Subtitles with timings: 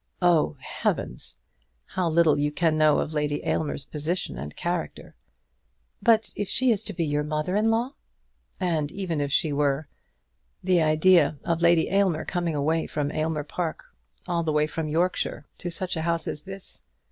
[0.23, 1.41] "Oh, heavens!
[1.85, 5.13] How little you can know of Lady Aylmer's position and character!"
[6.01, 7.91] "But if she is to be your mother in law?"
[8.59, 9.87] "And even if she were!
[10.63, 13.95] The idea of Lady Aylmer coming away from Aylmer Park,
[14.27, 16.81] all the way from Yorkshire, to such a house as this!